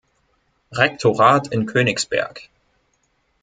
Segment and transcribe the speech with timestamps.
[0.71, 2.49] Rektorat in Königsberg